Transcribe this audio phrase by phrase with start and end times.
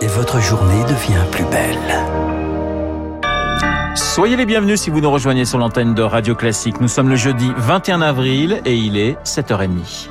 [0.00, 1.76] et votre journée devient plus belle.
[3.94, 6.80] Soyez les bienvenus si vous nous rejoignez sur l'antenne de Radio Classique.
[6.80, 10.08] Nous sommes le jeudi 21 avril et il est 7h30.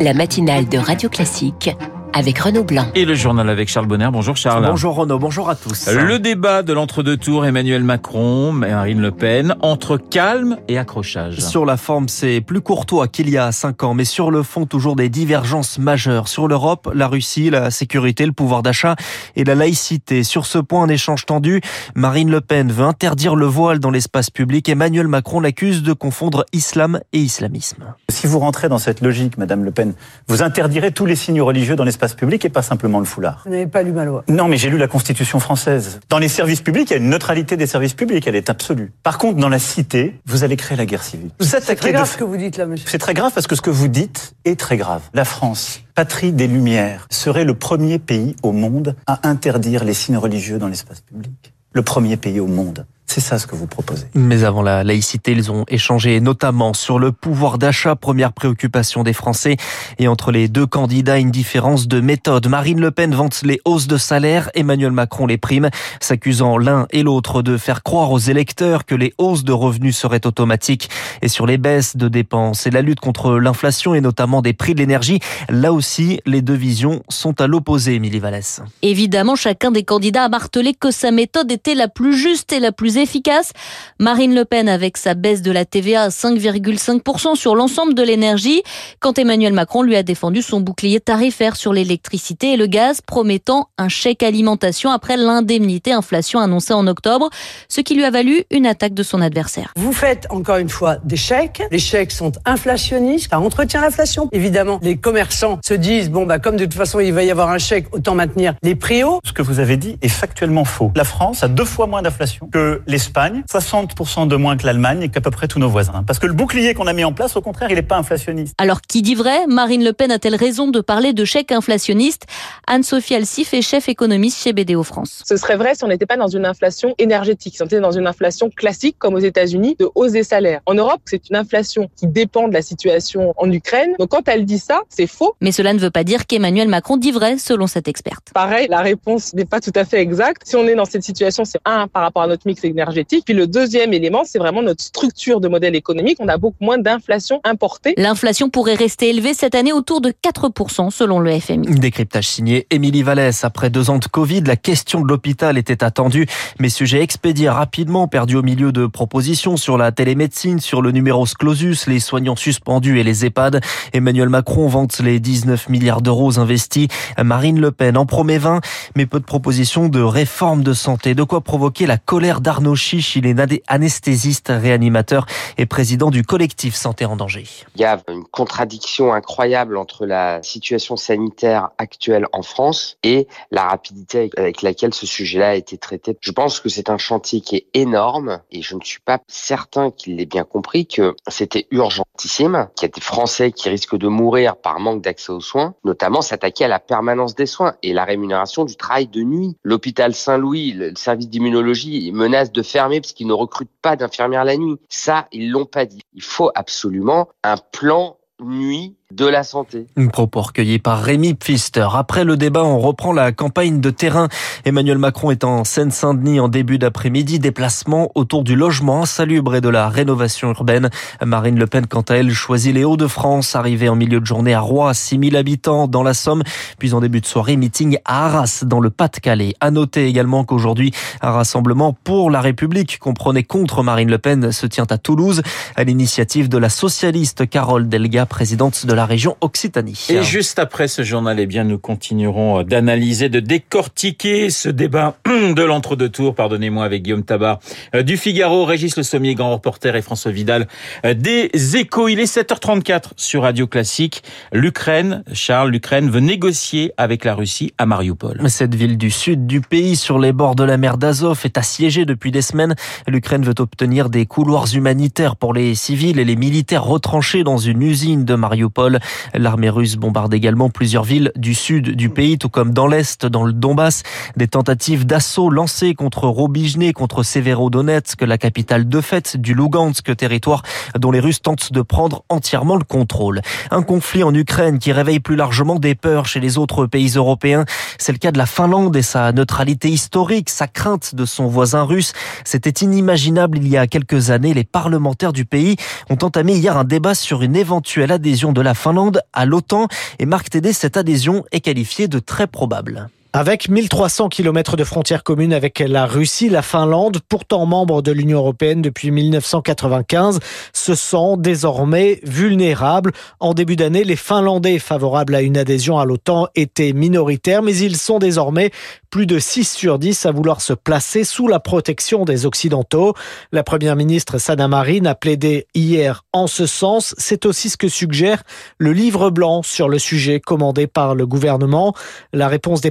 [0.00, 1.70] La matinale de Radio Classique
[2.16, 2.86] avec Renaud Blanc.
[2.94, 4.08] Et le journal avec Charles Bonner.
[4.10, 4.64] Bonjour Charles.
[4.66, 5.86] Bonjour Renaud, bonjour à tous.
[5.88, 11.40] Le débat de l'entre-deux tours Emmanuel Macron, Marine Le Pen, entre calme et accrochage.
[11.40, 14.64] Sur la forme, c'est plus courtois qu'il y a cinq ans, mais sur le fond,
[14.64, 16.28] toujours des divergences majeures.
[16.28, 18.96] Sur l'Europe, la Russie, la sécurité, le pouvoir d'achat
[19.36, 20.24] et la laïcité.
[20.24, 21.60] Sur ce point, un échange tendu.
[21.94, 24.70] Marine Le Pen veut interdire le voile dans l'espace public.
[24.70, 27.84] Emmanuel Macron l'accuse de confondre islam et islamisme.
[28.08, 29.92] Si vous rentrez dans cette logique, Madame Le Pen,
[30.28, 33.42] vous interdirez tous les signes religieux dans l'espace public et pas simplement le foulard.
[33.44, 36.00] Vous n'avez pas lu ma loi Non, mais j'ai lu la Constitution française.
[36.08, 38.92] Dans les services publics, il y a une neutralité des services publics, elle est absolue.
[39.02, 41.30] Par contre, dans la cité, vous allez créer la guerre civile.
[41.40, 42.88] C'est très grave ce que vous dites là, monsieur.
[42.88, 45.02] C'est très grave parce que ce que vous dites est très grave.
[45.14, 50.18] La France, patrie des Lumières, serait le premier pays au monde à interdire les signes
[50.18, 51.54] religieux dans l'espace public.
[51.72, 52.86] Le premier pays au monde.
[53.06, 54.06] C'est ça ce que vous proposez.
[54.14, 59.12] Mais avant la laïcité, ils ont échangé notamment sur le pouvoir d'achat, première préoccupation des
[59.12, 59.56] Français.
[59.98, 62.48] Et entre les deux candidats, une différence de méthode.
[62.48, 67.02] Marine Le Pen vante les hausses de salaire, Emmanuel Macron les primes, s'accusant l'un et
[67.02, 70.90] l'autre de faire croire aux électeurs que les hausses de revenus seraient automatiques.
[71.22, 74.74] Et sur les baisses de dépenses et la lutte contre l'inflation et notamment des prix
[74.74, 78.60] de l'énergie, là aussi, les deux visions sont à l'opposé, Émilie Vallès.
[78.82, 82.72] Évidemment, chacun des candidats a martelé que sa méthode était la plus juste et la
[82.72, 83.52] plus efficace.
[83.98, 88.62] Marine Le Pen avec sa baisse de la TVA à 5,5% sur l'ensemble de l'énergie,
[89.00, 93.68] quand Emmanuel Macron lui a défendu son bouclier tarifaire sur l'électricité et le gaz, promettant
[93.78, 97.30] un chèque alimentation après l'indemnité inflation annoncée en octobre,
[97.68, 99.72] ce qui lui a valu une attaque de son adversaire.
[99.76, 101.62] Vous faites encore une fois des chèques.
[101.70, 104.28] Les chèques sont inflationnistes, ça entretient l'inflation.
[104.32, 107.50] Évidemment, les commerçants se disent, bon, bah, comme de toute façon il va y avoir
[107.50, 109.20] un chèque, autant maintenir les prix hauts.
[109.24, 110.92] Ce que vous avez dit est factuellement faux.
[110.94, 115.08] La France a deux fois moins d'inflation que l'Espagne, 60% de moins que l'Allemagne et
[115.08, 116.04] qu'à peu près tous nos voisins.
[116.06, 118.54] Parce que le bouclier qu'on a mis en place, au contraire, il n'est pas inflationniste.
[118.58, 122.26] Alors qui dit vrai Marine Le Pen a-t-elle raison de parler de chèque inflationniste?
[122.66, 125.22] Anne-Sophie Alsif est chef économiste chez BDO France.
[125.26, 127.92] Ce serait vrai si on n'était pas dans une inflation énergétique, si on était dans
[127.92, 130.60] une inflation classique comme aux États-Unis de hausse des salaires.
[130.66, 133.92] En Europe, c'est une inflation qui dépend de la situation en Ukraine.
[133.98, 135.34] Donc quand elle dit ça, c'est faux.
[135.40, 138.30] Mais cela ne veut pas dire qu'Emmanuel Macron dit vrai, selon cette experte.
[138.34, 140.42] Pareil, la réponse n'est pas tout à fait exacte.
[140.44, 143.24] Si on est dans cette situation, c'est un par rapport à notre mix énergétique.
[143.24, 146.18] Puis le deuxième élément, c'est vraiment notre structure de modèle économique.
[146.20, 147.94] On a beaucoup moins d'inflation importée.
[147.96, 151.78] L'inflation pourrait rester élevée cette année autour de 4% selon le FMI.
[151.78, 153.44] Décryptage signé Émilie Vallès.
[153.44, 156.26] Après deux ans de Covid, la question de l'hôpital était attendue,
[156.58, 161.26] mais sujet expédié rapidement, perdu au milieu de propositions sur la télémédecine, sur le numéros
[161.38, 163.62] clausus, les soignants suspendus et les EHPAD.
[163.94, 166.88] Emmanuel Macron vante les 19 milliards d'euros investis.
[167.22, 168.60] Marine Le Pen en promet 20,
[168.96, 171.14] mais peu de propositions de réforme de santé.
[171.14, 173.16] De quoi provoquer la colère d'Arnaud Chiche.
[173.16, 175.26] Il est anesthésiste, réanimateur
[175.58, 177.44] et président du collectif Santé en danger.
[177.74, 183.64] Il y a une contradiction incroyable entre la situation sanitaire actuelle en France et la
[183.64, 186.16] rapidité avec laquelle ce sujet-là a été traité.
[186.20, 189.90] Je pense que c'est un chantier qui est énorme et je ne suis pas certain
[189.90, 194.08] qu'il ait bien compris que c'était urgentissime, qu'il y a des Français qui risquent de
[194.08, 198.04] mourir par manque d'accès aux soins, notamment s'attaquer à la permanence des soins et la
[198.04, 199.56] rémunération du travail de nuit.
[199.62, 204.56] L'hôpital Saint-Louis, le service d'immunologie menace de fermer parce qu'ils ne recrutent pas d'infirmières la
[204.56, 204.76] nuit.
[204.88, 206.00] Ça, ils l'ont pas dit.
[206.14, 209.86] Il faut absolument un plan nuit de la santé.
[209.96, 211.86] Un propos recueilli par Rémi Pfister.
[211.94, 214.28] Après le débat, on reprend la campagne de terrain.
[214.64, 217.38] Emmanuel Macron est en Seine-Saint-Denis en début d'après-midi.
[217.38, 220.90] Déplacement autour du logement insalubre et de la rénovation urbaine.
[221.24, 223.54] Marine Le Pen, quant à elle, choisit les Hauts-de-France.
[223.54, 226.42] Arrivée en milieu de journée à Rouen, 6000 habitants dans la Somme.
[226.78, 229.54] Puis en début de soirée, meeting à Arras, dans le Pas-de-Calais.
[229.60, 230.92] À noter également qu'aujourd'hui,
[231.22, 235.42] un rassemblement pour la République, qu'on prenait contre Marine Le Pen, se tient à Toulouse,
[235.76, 240.06] à l'initiative de la socialiste Carole Delga, présidente de la région Occitanie.
[240.08, 245.62] Et juste après ce journal, eh bien, nous continuerons d'analyser, de décortiquer ce débat de
[245.62, 247.60] l'entre-deux tours, pardonnez-moi, avec Guillaume Tabar
[247.94, 250.68] euh, du Figaro, Régis Le Sommier, grand reporter, et François Vidal
[251.04, 252.08] euh, des Échos.
[252.08, 254.22] Il est 7h34 sur Radio Classique.
[254.52, 258.42] L'Ukraine, Charles, l'Ukraine veut négocier avec la Russie à Mariupol.
[258.48, 262.04] Cette ville du sud du pays, sur les bords de la mer d'Azov, est assiégée
[262.04, 262.74] depuis des semaines.
[263.08, 267.82] L'Ukraine veut obtenir des couloirs humanitaires pour les civils et les militaires retranchés dans une
[267.82, 268.85] usine de Mariupol.
[269.34, 273.44] L'armée russe bombarde également plusieurs villes du sud du pays, tout comme dans l'est, dans
[273.44, 274.02] le Donbass.
[274.36, 280.62] Des tentatives d'assaut lancées contre Robijne, contre Severodonetsk, la capitale de fait du Lugansk, territoire
[280.98, 283.40] dont les Russes tentent de prendre entièrement le contrôle.
[283.70, 287.64] Un conflit en Ukraine qui réveille plus largement des peurs chez les autres pays européens.
[287.98, 291.82] C'est le cas de la Finlande et sa neutralité historique, sa crainte de son voisin
[291.82, 292.12] russe.
[292.44, 294.54] C'était inimaginable il y a quelques années.
[294.54, 295.76] Les parlementaires du pays
[296.10, 299.88] ont entamé hier un débat sur une éventuelle adhésion de la Finlande à l'OTAN
[300.20, 303.08] et Marc Tédé, cette adhésion est qualifiée de très probable.
[303.38, 308.38] Avec 1300 km de frontières communes avec la Russie, la Finlande, pourtant membre de l'Union
[308.38, 310.38] européenne depuis 1995,
[310.72, 313.12] se sent désormais vulnérable.
[313.38, 317.98] En début d'année, les Finlandais favorables à une adhésion à l'OTAN étaient minoritaires, mais ils
[317.98, 318.70] sont désormais
[319.10, 323.14] plus de 6 sur 10 à vouloir se placer sous la protection des Occidentaux.
[323.52, 327.14] La première ministre Sana Marin a plaidé hier en ce sens.
[327.18, 328.42] C'est aussi ce que suggère
[328.78, 331.94] le livre blanc sur le sujet commandé par le gouvernement.
[332.32, 332.90] La réponse des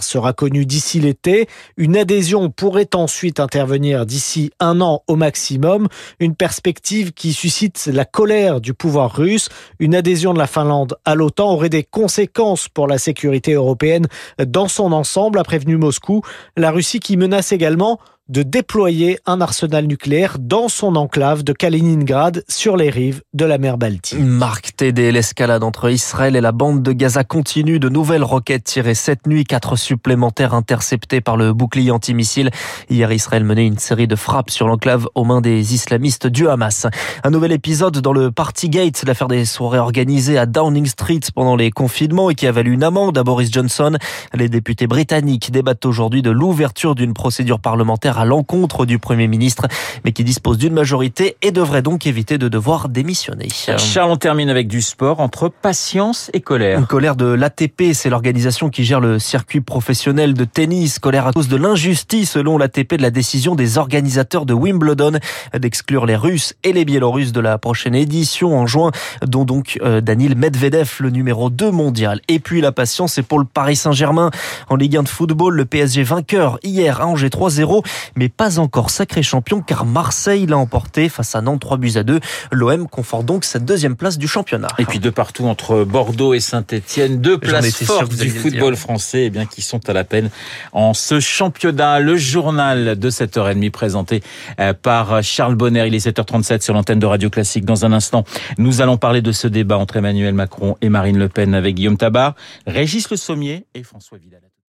[0.00, 1.48] sera connue d'ici l'été.
[1.76, 5.88] Une adhésion pourrait ensuite intervenir d'ici un an au maximum.
[6.20, 9.48] Une perspective qui suscite la colère du pouvoir russe.
[9.78, 14.06] Une adhésion de la Finlande à l'OTAN aurait des conséquences pour la sécurité européenne
[14.46, 16.22] dans son ensemble, a prévenu Moscou.
[16.56, 17.98] La Russie qui menace également
[18.28, 23.58] de déployer un arsenal nucléaire dans son enclave de Kaliningrad sur les rives de la
[23.58, 24.18] mer Baltique.
[24.20, 27.80] Marc Tédé, l'escalade entre Israël et la bande de Gaza continue.
[27.80, 32.50] De nouvelles roquettes tirées cette nuit, quatre supplémentaires interceptés par le bouclier antimissile.
[32.88, 36.86] Hier, Israël menait une série de frappes sur l'enclave aux mains des islamistes du Hamas.
[37.24, 41.72] Un nouvel épisode dans le Partygate, l'affaire des soirées organisées à Downing Street pendant les
[41.72, 43.96] confinements et qui a valu une amende à Boris Johnson.
[44.32, 49.66] Les députés britanniques débattent aujourd'hui de l'ouverture d'une procédure parlementaire à l'encontre du Premier ministre,
[50.04, 53.48] mais qui dispose d'une majorité et devrait donc éviter de devoir démissionner.
[53.50, 56.78] Charles, on termine avec du sport entre patience et colère.
[56.78, 60.98] Une colère de l'ATP, c'est l'organisation qui gère le circuit professionnel de tennis.
[60.98, 65.18] Colère à cause de l'injustice, selon l'ATP, de la décision des organisateurs de Wimbledon
[65.58, 68.90] d'exclure les Russes et les Biélorusses de la prochaine édition en juin,
[69.26, 72.20] dont donc euh, Daniil Medvedev, le numéro 2 mondial.
[72.28, 74.30] Et puis la patience, c'est pour le Paris Saint-Germain.
[74.68, 77.84] En Ligue 1 de football, le PSG vainqueur hier à Angers 3-0
[78.16, 82.02] mais pas encore sacré champion car Marseille l'a emporté face à Nantes 3 buts à
[82.02, 82.20] 2.
[82.50, 84.68] L'OM conforte donc cette deuxième place du championnat.
[84.78, 89.30] Et puis de partout entre Bordeaux et Saint-Etienne, deux places fortes du football français eh
[89.30, 90.30] bien, qui sont à la peine
[90.72, 92.00] en ce championnat.
[92.00, 94.22] Le journal de 7h30 présenté
[94.60, 95.86] euh, par Charles Bonner.
[95.86, 97.64] Il est 7h37 sur l'antenne de Radio Classique.
[97.64, 98.24] Dans un instant,
[98.58, 101.96] nous allons parler de ce débat entre Emmanuel Macron et Marine Le Pen avec Guillaume
[101.96, 102.34] Tabar,
[102.66, 104.51] Régis Le Sommier et François Vidal.